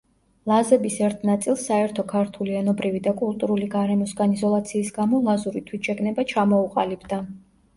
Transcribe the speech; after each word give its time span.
ლაზების 0.51 0.95
ერთ 1.07 1.19
ნაწილს 1.29 1.65
საერთო 1.71 2.05
ქართული 2.13 2.57
ენობრივი 2.61 3.01
და 3.09 3.13
კულტურული 3.19 3.67
გარემოსგან 3.75 4.35
იზოლაციის 4.39 4.91
გამო 4.97 5.21
ლაზური 5.29 5.65
თვითშეგნება 5.69 6.27
ჩამოუყალიბდა. 6.33 7.23